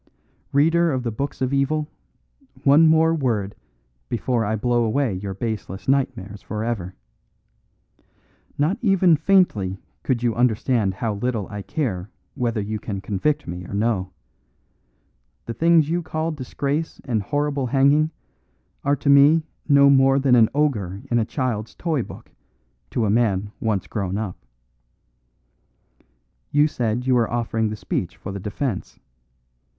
[0.51, 1.87] "Reader of the books of evil,
[2.63, 3.53] one more word
[4.09, 6.95] before I blow away your baseless nightmares for ever.
[8.57, 13.63] Not even faintly could you understand how little I care whether you can convict me
[13.67, 14.09] or no.
[15.45, 18.09] The things you call disgrace and horrible hanging
[18.83, 22.31] are to me no more than an ogre in a child's toy book
[22.89, 24.35] to a man once grown up.
[26.49, 28.99] You said you were offering the speech for the defence.